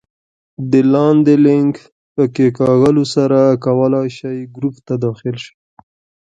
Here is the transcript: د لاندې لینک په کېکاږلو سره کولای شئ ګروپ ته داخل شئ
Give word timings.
د 0.71 0.73
لاندې 0.93 1.35
لینک 1.45 1.75
په 2.13 2.23
کېکاږلو 2.35 3.03
سره 3.15 3.39
کولای 3.65 4.07
شئ 4.17 4.37
ګروپ 4.55 4.75
ته 4.87 4.93
داخل 5.03 5.35
شئ 5.43 5.55